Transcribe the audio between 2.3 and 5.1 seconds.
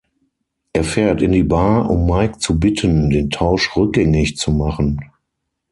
zu bitten, den Tausch rückgängig zu machen.